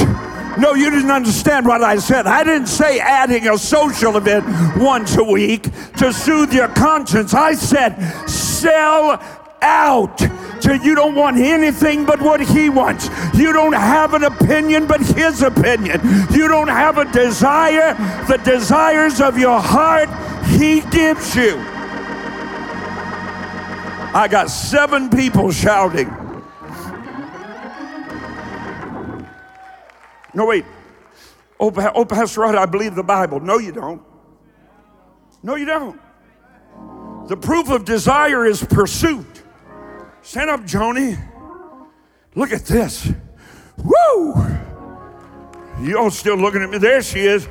No, 0.58 0.76
you 0.76 0.89
didn't 0.89 1.12
understand 1.12 1.66
what 1.66 1.84
I 1.84 1.98
said. 1.98 2.26
I 2.26 2.44
didn't 2.44 2.68
say 2.68 3.00
adding 3.00 3.48
a 3.50 3.58
social 3.58 4.16
event 4.16 4.46
once 4.78 5.18
a 5.18 5.24
week 5.24 5.63
to 5.98 6.13
soothe 6.13 6.54
your 6.54 6.70
conscience. 6.70 7.34
I 7.34 7.54
said 7.54 7.98
sell 8.30 9.22
out 9.62 10.18
till 10.62 10.78
you 10.78 10.96
don't 10.96 11.16
want 11.16 11.38
anything 11.38 12.06
but 12.06 12.22
what 12.22 12.39
he 12.39 12.70
wants. 12.70 13.10
You 13.34 13.52
don't 13.52 13.74
have 13.74 14.13
an 14.13 14.24
opinion 14.24 14.88
but 14.88 15.02
his 15.02 15.42
opinion. 15.42 16.00
You 16.32 16.48
don't 16.48 16.70
have 16.70 16.98
a 16.98 17.12
desire, 17.12 17.94
the 18.28 18.38
desires 18.46 19.20
of 19.20 19.38
your 19.38 19.60
heart 19.60 20.10
he 20.54 20.82
gives 20.89 21.36
you. 21.36 21.58
I 24.16 24.28
got 24.30 24.50
seven 24.50 25.10
people 25.10 25.52
shouting. 25.52 26.08
No, 30.34 30.46
wait. 30.46 30.66
Oh, 31.60 31.72
oh, 31.96 32.06
Pastor 32.06 32.42
Rod, 32.42 32.56
I 32.56 32.66
believe 32.66 32.96
the 32.96 33.04
Bible. 33.04 33.39
No, 33.39 33.58
you 33.58 33.72
don't. 33.72 34.02
No, 35.42 35.56
you 35.56 35.66
don't. 35.66 36.00
The 37.28 37.38
proof 37.38 37.70
of 37.70 37.86
desire 37.86 38.46
is 38.46 38.63
pursuit. 38.63 39.44
Stand 40.22 40.50
up, 40.50 40.62
Joni. 40.62 41.18
Look 42.36 42.52
at 42.52 42.66
this. 42.66 43.12
Woo! 43.78 44.36
You 45.82 45.98
all 45.98 46.12
still 46.12 46.36
looking 46.38 46.62
at 46.62 46.70
me? 46.70 46.78
There 46.78 47.02
she 47.02 47.22
is. 47.22 47.48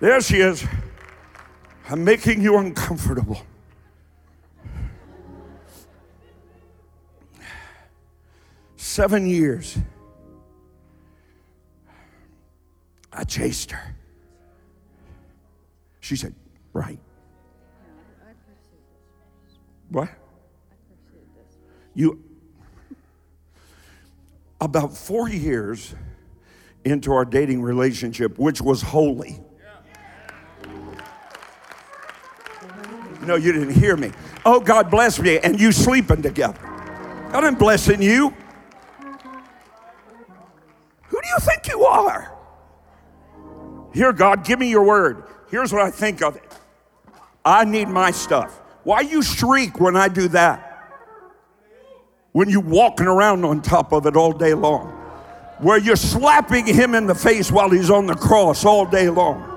There 0.00 0.20
she 0.20 0.40
is. 0.40 0.64
I'm 1.90 2.04
making 2.04 2.40
you 2.40 2.56
uncomfortable. 2.56 3.42
Seven 8.76 9.26
years. 9.26 9.76
I 13.12 13.24
chased 13.24 13.72
her. 13.72 13.96
She 15.98 16.14
said, 16.14 16.32
Right. 16.72 17.00
What? 19.88 20.10
You, 21.94 22.22
about 24.60 24.96
four 24.96 25.28
years 25.28 25.92
into 26.84 27.12
our 27.12 27.24
dating 27.24 27.62
relationship, 27.62 28.38
which 28.38 28.62
was 28.62 28.80
holy. 28.80 29.40
No, 33.30 33.36
you 33.36 33.52
didn't 33.52 33.74
hear 33.74 33.96
me. 33.96 34.10
Oh, 34.44 34.58
God 34.58 34.90
bless 34.90 35.20
me, 35.20 35.38
and 35.38 35.60
you 35.60 35.70
sleeping 35.70 36.20
together. 36.20 36.58
God, 37.30 37.44
I'm 37.44 37.54
blessing 37.54 38.02
you. 38.02 38.34
Who 41.04 41.20
do 41.22 41.28
you 41.28 41.38
think 41.38 41.68
you 41.68 41.84
are? 41.84 42.36
Here, 43.94 44.12
God, 44.12 44.44
give 44.44 44.58
me 44.58 44.68
your 44.68 44.82
word. 44.82 45.22
Here's 45.48 45.72
what 45.72 45.82
I 45.82 45.92
think 45.92 46.22
of 46.22 46.34
it. 46.34 46.42
I 47.44 47.64
need 47.64 47.86
my 47.86 48.10
stuff. 48.10 48.60
Why 48.82 49.02
you 49.02 49.22
shriek 49.22 49.78
when 49.78 49.94
I 49.94 50.08
do 50.08 50.26
that? 50.30 50.66
When 52.32 52.48
you 52.48 52.58
walking 52.58 53.06
around 53.06 53.44
on 53.44 53.62
top 53.62 53.92
of 53.92 54.06
it 54.06 54.16
all 54.16 54.32
day 54.32 54.54
long. 54.54 54.88
Where 55.60 55.78
you're 55.78 55.94
slapping 55.94 56.66
him 56.66 56.96
in 56.96 57.06
the 57.06 57.14
face 57.14 57.52
while 57.52 57.70
he's 57.70 57.90
on 57.90 58.06
the 58.06 58.16
cross 58.16 58.64
all 58.64 58.86
day 58.86 59.08
long. 59.08 59.49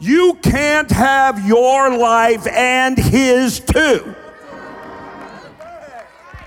You 0.00 0.34
can't 0.42 0.90
have 0.90 1.46
your 1.46 1.96
life 1.96 2.46
and 2.46 2.96
his 2.96 3.60
too. 3.60 4.14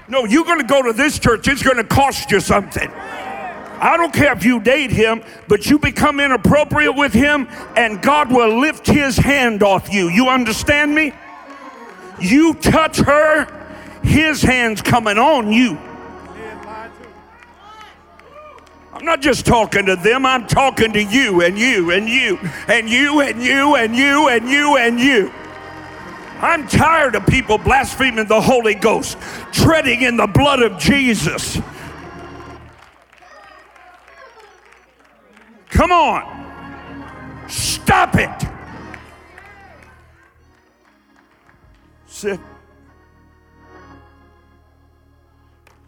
No, 0.08 0.26
you're 0.26 0.44
going 0.44 0.60
to 0.60 0.68
go 0.68 0.82
to 0.82 0.94
this 0.94 1.20
church, 1.20 1.48
it's 1.48 1.64
going 1.64 1.78
to 1.78 1.84
cost 1.84 2.32
you 2.32 2.40
something. 2.40 2.90
I 2.92 3.96
don't 3.98 4.14
care 4.14 4.32
if 4.34 4.46
you 4.46 4.60
date 4.60 4.92
him, 4.92 5.24
but 5.48 5.66
you 5.66 5.78
become 5.78 6.20
inappropriate 6.20 6.96
with 6.96 7.14
him, 7.14 7.48
and 7.76 8.02
God 8.02 8.32
will 8.32 8.60
lift 8.60 8.88
his 8.88 9.18
hand 9.18 9.62
off 9.62 9.94
you. 9.94 10.10
You 10.10 10.30
understand 10.30 10.96
me? 10.96 11.14
You 12.20 12.54
touch 12.54 12.98
her, 13.00 13.46
his 14.02 14.42
hand's 14.42 14.82
coming 14.82 15.18
on 15.18 15.52
you. 15.52 15.78
I'm 19.04 19.08
not 19.08 19.20
just 19.20 19.46
talking 19.46 19.88
to 19.88 19.98
them, 19.98 20.26
I'm 20.26 20.48
talking 20.48 20.94
to 20.94 21.04
you 21.04 21.42
and 21.42 21.60
you 21.60 21.92
and 21.92 22.08
you 22.08 22.40
and 22.70 22.88
you 22.88 23.20
and 23.20 23.44
you 23.44 23.76
and 23.76 23.94
you 23.94 24.30
and 24.30 24.48
you 24.50 24.78
and 24.78 24.98
you. 24.98 25.30
I'm 26.40 26.66
tired 26.70 27.14
of 27.16 27.26
people 27.28 27.58
blaspheming 27.58 28.28
the 28.28 28.40
Holy 28.40 28.76
Ghost, 28.76 29.18
treading 29.52 30.04
in 30.04 30.16
the 30.16 30.28
blood 30.28 30.62
of 30.62 30.80
Jesus. 30.80 31.60
Come 35.70 35.92
on. 35.92 37.50
Stop 37.50 38.16
it. 38.16 38.48
Sit. 42.06 42.40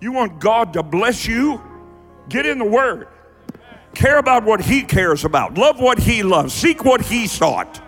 You 0.02 0.12
want 0.12 0.42
God 0.42 0.74
to 0.74 0.84
bless 0.84 1.26
you? 1.26 1.62
Get 2.30 2.46
in 2.46 2.58
the 2.58 2.66
Word. 2.66 3.08
Care 3.94 4.18
about 4.18 4.44
what 4.44 4.62
He 4.62 4.82
cares 4.82 5.26
about. 5.26 5.58
Love 5.58 5.80
what 5.80 6.00
He 6.00 6.24
loves. 6.24 6.54
Seek 6.54 6.84
what 6.84 7.02
He 7.02 7.28
sought. 7.28 7.82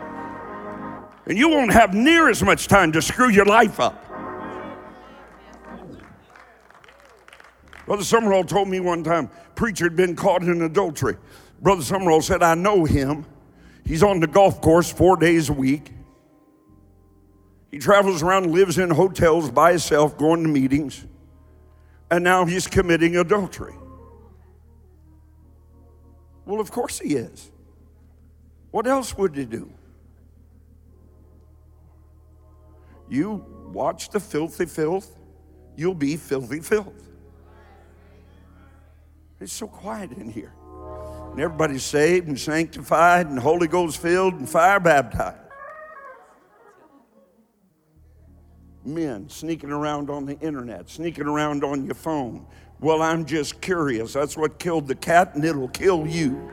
And 1.26 1.38
you 1.38 1.50
won't 1.50 1.74
have 1.74 1.94
near 1.94 2.30
as 2.30 2.42
much 2.42 2.68
time 2.68 2.92
to 2.94 3.02
screw 3.02 3.30
your 3.30 3.46
life 3.46 3.80
up. 3.80 4.04
Brother 7.86 8.04
Sumrall 8.04 8.48
told 8.48 8.68
me 8.68 8.80
one 8.80 9.04
time, 9.04 9.30
preacher 9.56 9.86
had 9.86 9.96
been 9.96 10.16
caught 10.16 10.44
in 10.44 10.62
adultery. 10.62 11.18
Brother 11.62 11.82
Sumrall 11.82 12.22
said, 12.22 12.44
I 12.44 12.54
know 12.56 12.86
him. 12.86 13.26
He's 13.86 14.04
on 14.04 14.20
the 14.20 14.28
golf 14.28 14.62
course 14.62 14.92
four 14.92 15.16
days 15.16 15.50
a 15.50 15.54
week. 15.54 15.94
He 17.72 17.80
travels 17.80 18.24
around, 18.24 18.52
lives 18.52 18.78
in 18.78 18.90
hotels 18.90 19.52
by 19.52 19.72
himself, 19.72 20.18
going 20.18 20.44
to 20.44 20.50
meetings, 20.50 21.06
and 22.10 22.24
now 22.24 22.46
he's 22.46 22.68
committing 22.68 23.18
adultery. 23.18 23.76
Well, 26.48 26.62
of 26.62 26.72
course 26.72 27.00
he 27.00 27.16
is. 27.16 27.52
What 28.72 28.88
else 28.88 29.18
would 29.18 29.36
he 29.36 29.44
do? 29.44 29.70
You 33.10 33.46
watch 33.74 34.10
the 34.10 34.20
filthy 34.22 34.66
filth, 34.66 35.14
you'll 35.76 35.94
be 35.94 36.16
filthy 36.16 36.62
filth. 36.62 37.10
It's 39.42 39.52
so 39.54 39.68
quiet 39.68 40.14
in 40.14 40.30
here. 40.30 40.54
And 41.32 41.40
everybody's 41.40 41.84
saved 41.84 42.30
and 42.30 42.40
sanctified 42.40 43.28
and 43.28 43.38
Holy 43.38 43.68
Ghost 43.68 44.02
filled 44.02 44.36
and 44.36 44.50
fire 44.50 44.80
baptized. 44.80 45.38
Men 48.86 49.28
sneaking 49.28 49.72
around 49.72 50.10
on 50.10 50.26
the 50.26 50.40
internet, 50.40 50.90
sneaking 50.90 51.26
around 51.28 51.66
on 51.66 51.86
your 51.86 51.94
phone, 51.96 52.48
well, 52.80 53.02
I'm 53.02 53.26
just 53.26 53.60
curious. 53.60 54.14
That's 54.14 54.38
what 54.38 54.60
killed 54.60 54.88
the 54.88 54.96
cat, 54.96 55.34
and 55.36 55.44
it'll 55.44 55.68
kill 55.68 56.06
you. 56.06 56.52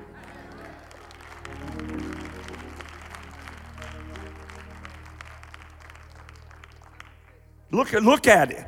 Look 7.71 7.93
at, 7.93 8.03
look 8.03 8.27
at 8.27 8.51
it. 8.53 8.67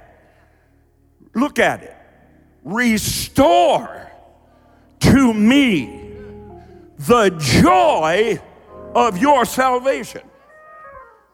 Look 1.34 1.58
at 1.58 1.82
it. 1.82 1.96
Restore 2.64 4.10
to 5.00 5.32
me 5.32 6.12
the 6.98 7.30
joy 7.38 8.40
of 8.94 9.18
your 9.18 9.44
salvation. 9.44 10.22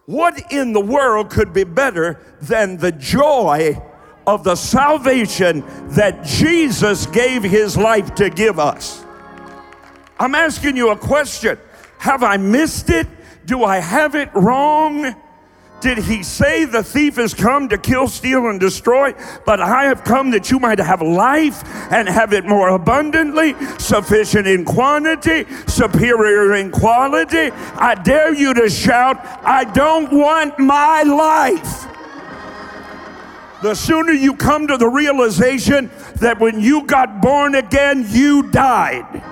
What 0.06 0.52
in 0.52 0.72
the 0.72 0.80
world 0.80 1.30
could 1.30 1.52
be 1.52 1.64
better 1.64 2.20
than 2.40 2.76
the 2.76 2.92
joy 2.92 3.80
of 4.26 4.44
the 4.44 4.54
salvation 4.54 5.64
that 5.90 6.24
Jesus 6.24 7.06
gave 7.06 7.42
his 7.42 7.76
life 7.76 8.14
to 8.16 8.30
give 8.30 8.58
us. 8.58 9.04
I'm 10.18 10.34
asking 10.34 10.76
you 10.76 10.90
a 10.90 10.96
question. 10.96 11.58
Have 11.98 12.22
I 12.22 12.36
missed 12.36 12.90
it? 12.90 13.06
Do 13.46 13.64
I 13.64 13.78
have 13.78 14.14
it 14.14 14.32
wrong? 14.34 15.14
Did 15.80 15.98
he 15.98 16.22
say 16.22 16.64
the 16.64 16.84
thief 16.84 17.16
has 17.16 17.34
come 17.34 17.68
to 17.70 17.76
kill, 17.76 18.06
steal, 18.06 18.46
and 18.46 18.60
destroy? 18.60 19.14
But 19.44 19.60
I 19.60 19.86
have 19.86 20.04
come 20.04 20.30
that 20.30 20.48
you 20.48 20.60
might 20.60 20.78
have 20.78 21.02
life 21.02 21.64
and 21.92 22.08
have 22.08 22.32
it 22.32 22.44
more 22.44 22.68
abundantly, 22.68 23.56
sufficient 23.78 24.46
in 24.46 24.64
quantity, 24.64 25.44
superior 25.66 26.54
in 26.54 26.70
quality. 26.70 27.50
I 27.74 27.96
dare 27.96 28.32
you 28.32 28.54
to 28.54 28.70
shout, 28.70 29.18
I 29.42 29.64
don't 29.64 30.12
want 30.12 30.56
my 30.60 31.02
life 31.02 31.91
the 33.62 33.74
sooner 33.74 34.12
you 34.12 34.34
come 34.34 34.66
to 34.66 34.76
the 34.76 34.88
realization 34.88 35.90
that 36.16 36.40
when 36.40 36.60
you 36.60 36.84
got 36.84 37.22
born 37.22 37.54
again, 37.54 38.04
you 38.08 38.50
died. 38.50 39.22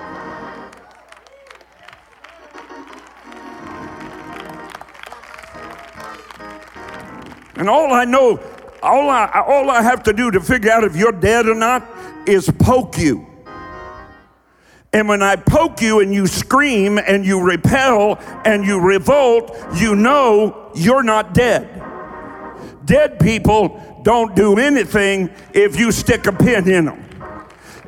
And 7.55 7.69
all 7.69 7.93
I 7.93 8.05
know, 8.05 8.39
all 8.81 9.09
I, 9.09 9.43
all 9.45 9.69
I 9.69 9.83
have 9.83 10.01
to 10.03 10.13
do 10.13 10.31
to 10.31 10.39
figure 10.39 10.71
out 10.71 10.83
if 10.83 10.95
you're 10.95 11.11
dead 11.11 11.47
or 11.47 11.53
not 11.53 11.87
is 12.25 12.49
poke 12.57 12.97
you. 12.97 13.27
And 14.93 15.07
when 15.07 15.21
I 15.21 15.35
poke 15.35 15.81
you 15.81 15.99
and 15.99 16.13
you 16.13 16.25
scream 16.25 16.97
and 16.97 17.25
you 17.25 17.41
repel 17.41 18.15
and 18.45 18.65
you 18.65 18.79
revolt, 18.79 19.55
you 19.75 19.95
know 19.95 20.71
you're 20.73 21.03
not 21.03 21.33
dead. 21.33 21.81
Dead 22.85 23.19
people 23.19 23.90
don't 24.03 24.35
do 24.35 24.57
anything 24.57 25.29
if 25.53 25.79
you 25.79 25.91
stick 25.91 26.27
a 26.27 26.31
pin 26.31 26.69
in 26.69 26.85
them. 26.85 27.05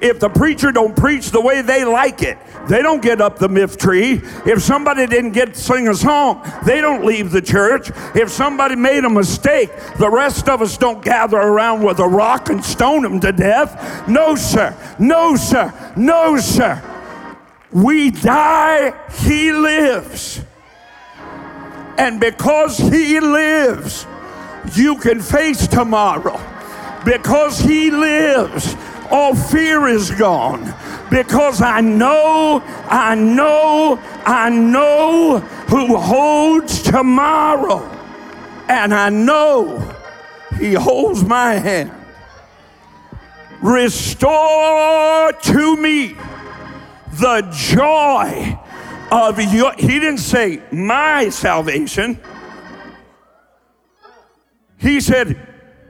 If 0.02 0.20
the 0.20 0.28
preacher 0.28 0.74
don't 0.74 0.96
preach 0.98 1.32
the 1.32 1.40
way 1.40 1.62
they 1.62 1.86
like 1.86 2.24
it, 2.24 2.38
they 2.68 2.82
don't 2.82 3.02
get 3.02 3.22
up 3.22 3.40
the 3.40 3.48
miff 3.48 3.78
tree. 3.78 4.22
If 4.46 4.62
somebody 4.62 5.08
didn't 5.08 5.32
get 5.32 5.54
to 5.54 5.60
sing 5.60 5.88
a 5.88 5.96
song, 5.96 6.46
they 6.66 6.82
don't 6.82 7.06
leave 7.06 7.32
the 7.32 7.42
church. 7.42 7.90
If 8.14 8.30
somebody 8.30 8.76
made 8.76 9.06
a 9.06 9.10
mistake, 9.10 9.72
the 9.98 10.10
rest 10.10 10.50
of 10.50 10.62
us 10.62 10.78
don't 10.78 11.02
gather 11.04 11.38
around 11.38 11.84
with 11.84 12.00
a 12.00 12.08
rock 12.08 12.50
and 12.50 12.64
stone 12.64 13.04
them 13.04 13.22
to 13.22 13.32
death. 13.32 14.06
No, 14.08 14.36
sir. 14.36 14.76
No, 15.00 15.38
sir. 15.38 15.74
No, 15.96 16.38
sir. 16.38 16.82
We 17.72 18.12
die, 18.12 18.94
he 19.22 19.54
lives. 19.54 20.42
And 21.98 22.20
because 22.20 22.78
he 22.78 23.22
lives, 23.22 24.06
you 24.74 24.98
can 24.98 25.22
face 25.22 25.68
tomorrow. 25.68 26.40
Because 27.06 27.60
He 27.60 27.92
lives, 27.92 28.76
all 29.12 29.36
fear 29.36 29.88
is 29.88 30.12
gone. 30.12 30.74
Because 31.10 31.62
I 31.62 31.82
know, 31.82 32.62
I 32.88 33.16
know, 33.16 34.00
I 34.26 34.50
know 34.50 35.40
who 35.40 35.98
holds 35.98 36.82
tomorrow. 36.82 37.90
And 38.70 38.94
I 38.94 39.10
know 39.10 39.96
He 40.58 40.74
holds 40.74 41.24
my 41.24 41.54
hand. 41.54 41.92
Restore 43.62 45.32
to 45.32 45.78
me 45.78 46.16
the 47.14 47.48
joy 47.54 48.60
of 49.12 49.40
your, 49.54 49.74
he 49.74 50.00
didn't 50.00 50.18
say 50.18 50.62
my 50.72 51.30
salvation. 51.30 52.20
He 54.84 55.00
said, 55.00 55.40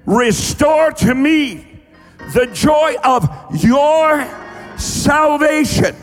Restore 0.05 0.91
to 0.91 1.15
me 1.15 1.81
the 2.33 2.45
joy 2.45 2.95
of 3.03 3.27
your 3.63 4.27
salvation. 4.77 5.95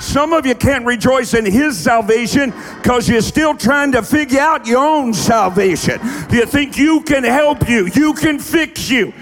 Some 0.00 0.32
of 0.32 0.46
you 0.46 0.54
can't 0.54 0.84
rejoice 0.86 1.34
in 1.34 1.44
his 1.44 1.76
salvation 1.78 2.52
because 2.76 3.08
you're 3.08 3.22
still 3.22 3.56
trying 3.56 3.92
to 3.92 4.02
figure 4.02 4.40
out 4.40 4.66
your 4.66 4.84
own 4.84 5.12
salvation. 5.14 6.00
Do 6.28 6.36
you 6.36 6.46
think 6.46 6.78
you 6.78 7.00
can 7.02 7.24
help 7.24 7.68
you, 7.68 7.90
you 7.92 8.14
can 8.14 8.38
fix 8.38 8.88
you. 8.88 9.12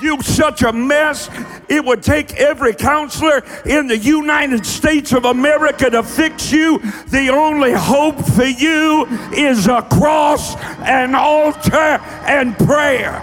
You 0.00 0.20
such 0.22 0.62
a 0.62 0.72
mess. 0.72 1.30
It 1.68 1.84
would 1.84 2.02
take 2.02 2.34
every 2.34 2.74
counselor 2.74 3.42
in 3.64 3.86
the 3.86 3.96
United 3.96 4.66
States 4.66 5.12
of 5.12 5.24
America 5.24 5.88
to 5.88 6.02
fix 6.02 6.52
you. 6.52 6.78
The 7.08 7.30
only 7.30 7.72
hope 7.72 8.20
for 8.20 8.44
you 8.44 9.06
is 9.32 9.66
a 9.66 9.82
cross, 9.82 10.56
an 10.80 11.14
altar, 11.14 12.00
and 12.26 12.56
prayer. 12.58 13.22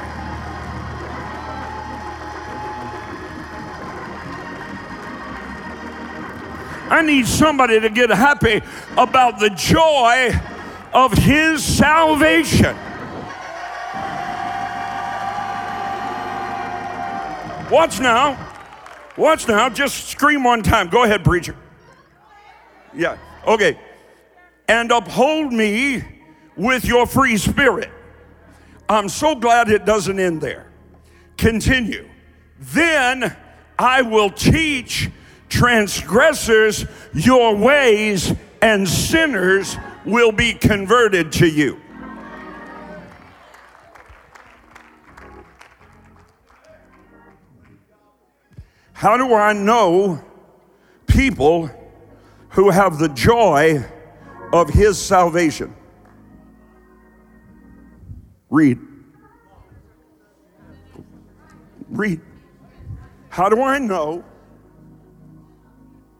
I 6.90 7.02
need 7.02 7.28
somebody 7.28 7.80
to 7.80 7.90
get 7.90 8.10
happy 8.10 8.62
about 8.98 9.40
the 9.40 9.50
joy 9.50 10.32
of 10.94 11.14
his 11.14 11.64
salvation. 11.64 12.76
Watch 17.74 18.00
now. 18.00 18.38
Watch 19.18 19.48
now. 19.48 19.68
Just 19.68 20.08
scream 20.10 20.44
one 20.44 20.62
time. 20.62 20.90
Go 20.90 21.06
ahead, 21.06 21.24
preacher. 21.24 21.56
Yeah. 22.94 23.18
Okay. 23.48 23.80
And 24.68 24.92
uphold 24.92 25.52
me 25.52 26.04
with 26.56 26.86
your 26.86 27.08
free 27.08 27.36
spirit. 27.36 27.90
I'm 28.88 29.10
so 29.10 29.34
glad 29.34 29.70
it 29.70 29.86
doesn't 29.86 30.20
end 30.20 30.40
there. 30.40 30.68
Continue. 31.36 32.08
Then 32.60 33.36
I 33.80 34.04
will 34.04 34.30
teach 34.30 35.10
transgressors 35.50 36.86
your 37.16 37.56
ways, 37.56 38.36
and 38.62 38.88
sinners 38.88 39.78
will 40.06 40.32
be 40.32 40.54
converted 40.54 41.32
to 41.32 41.48
you. 41.48 41.82
How 49.04 49.18
do 49.18 49.34
I 49.34 49.52
know 49.52 50.24
people 51.08 51.70
who 52.52 52.70
have 52.70 53.00
the 53.00 53.10
joy 53.10 53.84
of 54.54 54.70
his 54.70 54.98
salvation? 54.98 55.76
Read. 58.50 58.80
Read. 61.90 62.22
How 63.28 63.50
do 63.50 63.62
I 63.62 63.78
know 63.78 64.24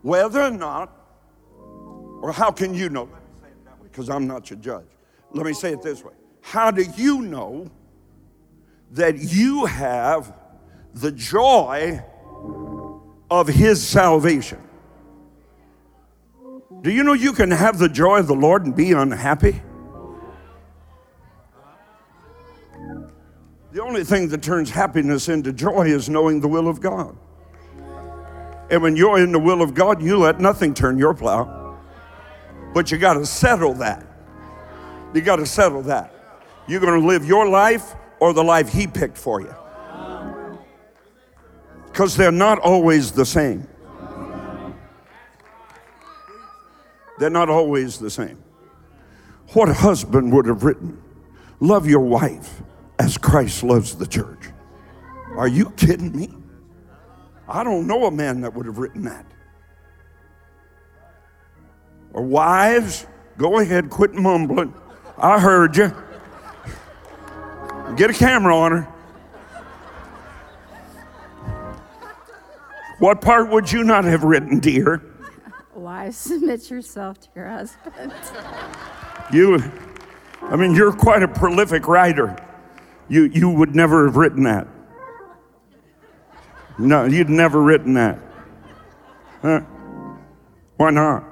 whether 0.02 0.42
or 0.42 0.50
not, 0.50 0.94
or 2.20 2.32
how 2.32 2.50
can 2.50 2.74
you 2.74 2.90
know? 2.90 3.08
Because 3.82 4.10
I'm 4.10 4.26
not 4.26 4.50
your 4.50 4.58
judge. 4.58 4.88
Let 5.32 5.46
me 5.46 5.54
say 5.54 5.72
it 5.72 5.80
this 5.80 6.04
way 6.04 6.12
How 6.42 6.70
do 6.70 6.82
you 6.98 7.22
know 7.22 7.70
that 8.90 9.16
you 9.20 9.64
have 9.64 10.34
the 10.92 11.12
joy 11.12 12.04
of 13.30 13.48
his 13.48 13.86
salvation? 13.86 14.60
Do 16.82 16.90
you 16.90 17.02
know 17.02 17.14
you 17.14 17.32
can 17.32 17.50
have 17.50 17.78
the 17.78 17.88
joy 17.88 18.18
of 18.18 18.26
the 18.26 18.34
Lord 18.34 18.66
and 18.66 18.76
be 18.76 18.92
unhappy? 18.92 19.62
The 23.72 23.82
only 23.82 24.04
thing 24.04 24.28
that 24.28 24.42
turns 24.42 24.70
happiness 24.70 25.28
into 25.28 25.52
joy 25.52 25.86
is 25.86 26.08
knowing 26.08 26.40
the 26.40 26.46
will 26.48 26.68
of 26.68 26.80
God. 26.80 27.16
And 28.70 28.82
when 28.82 28.96
you're 28.96 29.18
in 29.18 29.32
the 29.32 29.38
will 29.38 29.62
of 29.62 29.74
God, 29.74 30.02
you 30.02 30.18
let 30.18 30.40
nothing 30.40 30.74
turn 30.74 30.98
your 30.98 31.14
plow. 31.14 31.76
But 32.72 32.90
you 32.90 32.98
got 32.98 33.14
to 33.14 33.26
settle 33.26 33.74
that. 33.74 34.06
You 35.14 35.20
got 35.22 35.36
to 35.36 35.46
settle 35.46 35.82
that. 35.82 36.12
You're 36.66 36.80
going 36.80 37.00
to 37.00 37.06
live 37.06 37.24
your 37.24 37.48
life 37.48 37.94
or 38.20 38.32
the 38.32 38.44
life 38.44 38.68
He 38.68 38.86
picked 38.86 39.18
for 39.18 39.40
you. 39.40 39.54
Because 41.94 42.16
they're 42.16 42.32
not 42.32 42.58
always 42.58 43.12
the 43.12 43.24
same. 43.24 43.68
They're 47.20 47.30
not 47.30 47.48
always 47.48 48.00
the 48.00 48.10
same. 48.10 48.42
What 49.52 49.68
husband 49.68 50.32
would 50.32 50.46
have 50.46 50.64
written, 50.64 51.00
Love 51.60 51.86
your 51.86 52.00
wife 52.00 52.62
as 52.98 53.16
Christ 53.16 53.62
loves 53.62 53.94
the 53.94 54.08
church. 54.08 54.40
Are 55.36 55.46
you 55.46 55.70
kidding 55.76 56.16
me? 56.16 56.34
I 57.48 57.62
don't 57.62 57.86
know 57.86 58.06
a 58.06 58.10
man 58.10 58.40
that 58.40 58.54
would 58.54 58.66
have 58.66 58.78
written 58.78 59.02
that. 59.04 59.24
Or 62.12 62.24
wives, 62.24 63.06
go 63.38 63.60
ahead, 63.60 63.88
quit 63.88 64.14
mumbling. 64.14 64.74
I 65.16 65.38
heard 65.38 65.76
you. 65.76 65.94
Get 67.94 68.10
a 68.10 68.14
camera 68.14 68.56
on 68.56 68.72
her. 68.72 68.93
What 72.98 73.20
part 73.20 73.50
would 73.50 73.70
you 73.70 73.84
not 73.84 74.04
have 74.04 74.24
written, 74.24 74.60
dear? 74.60 75.02
Wives, 75.74 76.16
submit 76.30 76.70
yourself 76.70 77.20
to 77.20 77.28
your 77.34 77.48
husband. 77.48 78.12
You, 79.32 79.62
I 80.42 80.56
mean, 80.56 80.74
you're 80.74 80.92
quite 80.92 81.22
a 81.22 81.28
prolific 81.28 81.88
writer 81.88 82.36
you, 83.08 83.24
you 83.24 83.50
would 83.50 83.74
never 83.74 84.06
have 84.06 84.16
written 84.16 84.44
that. 84.44 84.66
No, 86.78 87.04
you'd 87.04 87.28
never 87.28 87.62
written 87.62 87.94
that. 87.94 88.18
Huh? 89.42 89.60
Why 90.76 90.90
not? 90.90 91.24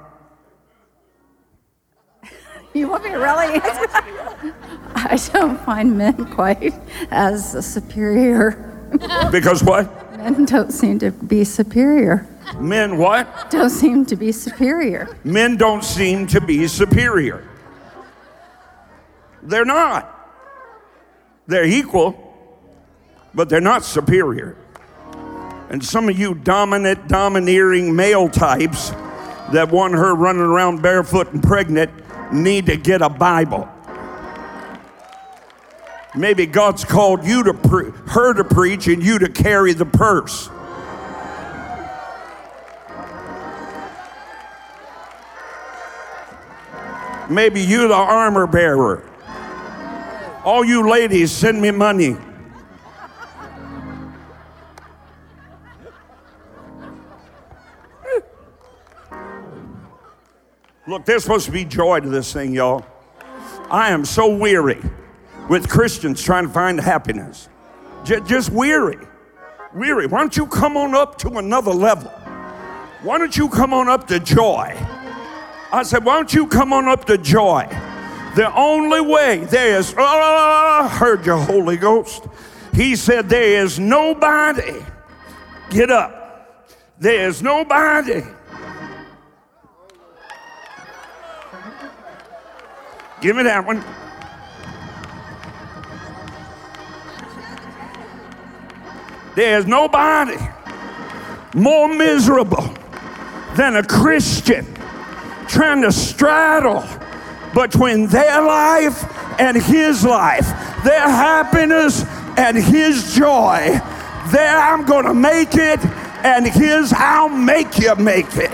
You 2.75 2.87
want 2.87 3.03
me 3.03 3.11
to 3.11 3.17
really 3.17 3.53
answer? 3.53 3.87
I 4.95 5.19
don't 5.31 5.63
find 5.63 5.95
men 5.95 6.25
quite 6.33 6.73
as 7.11 7.63
superior. 7.63 8.89
Because 9.31 9.63
what? 9.63 10.02
Men 10.23 10.45
don't 10.45 10.71
seem 10.71 10.99
to 10.99 11.11
be 11.11 11.43
superior. 11.43 12.25
Men 12.57 12.97
what? 12.97 13.51
Don't 13.51 13.69
seem 13.69 14.05
to 14.05 14.15
be 14.15 14.31
superior. 14.31 15.17
Men 15.25 15.57
don't 15.57 15.83
seem 15.83 16.27
to 16.27 16.39
be 16.39 16.65
superior. 16.67 17.45
They're 19.41 19.65
not. 19.65 20.09
They're 21.45 21.65
equal, 21.65 22.33
but 23.33 23.49
they're 23.49 23.59
not 23.59 23.83
superior. 23.83 24.55
And 25.69 25.83
some 25.83 26.07
of 26.07 26.17
you 26.17 26.35
dominant, 26.35 27.09
domineering 27.09 27.93
male 27.93 28.29
types 28.29 28.91
that 29.51 29.69
want 29.71 29.93
her 29.93 30.15
running 30.15 30.41
around 30.41 30.81
barefoot 30.81 31.33
and 31.33 31.43
pregnant 31.43 31.91
need 32.31 32.65
to 32.67 32.77
get 32.77 33.01
a 33.01 33.09
Bible. 33.09 33.67
Maybe 36.15 36.45
God's 36.45 36.85
called 36.85 37.25
you 37.25 37.43
to 37.43 37.53
pre- 37.53 37.89
her 38.09 38.33
to 38.33 38.43
preach 38.43 38.87
and 38.87 39.03
you 39.03 39.17
to 39.19 39.29
carry 39.29 39.73
the 39.73 39.85
purse. 39.85 40.49
Maybe 47.29 47.61
you 47.61 47.87
the 47.87 47.95
armor 47.95 48.45
bearer. 48.45 49.09
All 50.43 50.63
you 50.63 50.87
ladies, 50.87 51.31
send 51.31 51.59
me 51.59 51.71
money. 51.71 52.15
Look, 60.85 61.05
there's 61.05 61.23
supposed 61.23 61.45
to 61.45 61.51
be 61.51 61.65
joy 61.65 62.01
to 62.01 62.09
this 62.09 62.31
thing, 62.33 62.53
y'all. 62.53 62.85
I 63.71 63.89
am 63.89 64.05
so 64.05 64.35
weary 64.35 64.81
with 65.49 65.69
Christians 65.69 66.21
trying 66.21 66.47
to 66.47 66.53
find 66.53 66.79
happiness. 66.79 67.49
J- 68.03 68.21
just 68.21 68.49
weary. 68.49 68.99
Weary. 69.73 70.07
Why 70.07 70.19
don't 70.19 70.35
you 70.37 70.47
come 70.47 70.77
on 70.77 70.95
up 70.95 71.17
to 71.19 71.37
another 71.37 71.71
level? 71.71 72.09
Why 73.01 73.17
don't 73.17 73.35
you 73.35 73.49
come 73.49 73.73
on 73.73 73.89
up 73.89 74.07
to 74.07 74.19
joy? 74.19 74.75
I 75.71 75.83
said, 75.83 76.05
why 76.05 76.15
don't 76.15 76.33
you 76.33 76.47
come 76.47 76.71
on 76.71 76.87
up 76.87 77.05
to 77.05 77.17
joy? 77.17 77.67
The 78.35 78.53
only 78.55 79.01
way 79.01 79.45
there 79.45 79.77
is, 79.77 79.93
oh, 79.93 79.97
oh, 79.97 80.01
oh, 80.01 80.81
oh 80.81 80.85
I 80.85 80.87
heard 80.87 81.25
your 81.25 81.37
Holy 81.37 81.77
Ghost. 81.77 82.23
He 82.73 82.95
said, 82.95 83.29
There 83.29 83.63
is 83.63 83.79
nobody. 83.79 84.83
Get 85.69 85.91
up. 85.91 86.59
There 86.99 87.27
is 87.27 87.43
nobody. 87.43 88.23
Give 93.21 93.35
me 93.35 93.43
that 93.43 93.65
one. 93.65 93.83
There's 99.35 99.65
nobody 99.65 100.37
more 101.55 101.87
miserable 101.87 102.73
than 103.55 103.75
a 103.75 103.83
Christian 103.83 104.65
trying 105.47 105.81
to 105.81 105.91
straddle 105.91 106.83
between 107.53 108.07
their 108.07 108.41
life 108.41 109.03
and 109.39 109.57
his 109.57 110.03
life, 110.03 110.47
their 110.83 111.07
happiness 111.07 112.03
and 112.37 112.57
his 112.57 113.15
joy. 113.15 113.79
There, 114.31 114.57
I'm 114.57 114.85
to 115.05 115.13
make 115.13 115.55
it, 115.55 115.83
and 116.23 116.47
his, 116.47 116.93
I'll 116.95 117.29
make 117.29 117.77
you 117.77 117.95
make 117.95 118.35
it. 118.35 118.51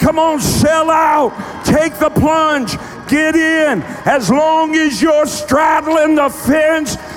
Come 0.00 0.18
on, 0.18 0.40
sell 0.40 0.90
out, 0.90 1.64
take 1.64 1.98
the 1.98 2.10
plunge, 2.10 2.76
get 3.08 3.36
in. 3.36 3.82
As 4.04 4.30
long 4.30 4.74
as 4.74 5.00
you're 5.00 5.26
straddling 5.26 6.16
the 6.16 6.28
fence, 6.28 6.96